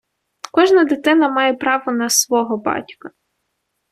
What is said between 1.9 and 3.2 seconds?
на “свого” батька.